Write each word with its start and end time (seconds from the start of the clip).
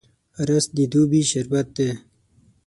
رس 0.47 0.65
د 0.75 0.77
دوبي 0.91 1.21
شربت 1.31 1.67
دی 1.77 1.89